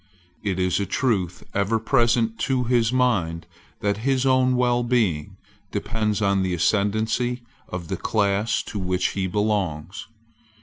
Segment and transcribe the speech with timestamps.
[0.41, 3.45] It is a truth ever present to his mind
[3.81, 5.37] that his own wellbeing
[5.71, 10.07] depends on the ascendency of the class to which he belongs.